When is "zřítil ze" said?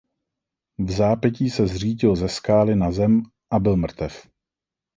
1.67-2.29